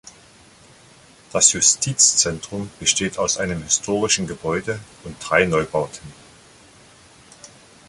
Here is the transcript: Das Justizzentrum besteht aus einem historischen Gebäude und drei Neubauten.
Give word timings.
Das 1.31 1.51
Justizzentrum 1.53 2.71
besteht 2.79 3.19
aus 3.19 3.37
einem 3.37 3.61
historischen 3.61 4.25
Gebäude 4.25 4.79
und 5.03 5.15
drei 5.21 5.45
Neubauten. 5.45 6.11